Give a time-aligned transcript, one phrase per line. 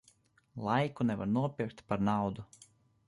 [0.67, 2.41] Laiku nevar nopirkt pa naudu.